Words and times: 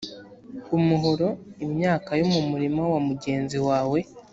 umuhoro 0.77 1.27
imyaka 1.65 2.09
yo 2.19 2.25
mu 2.33 2.41
murima 2.49 2.81
wa 2.91 2.99
mugenzi 3.09 3.57
wawe 3.67 3.99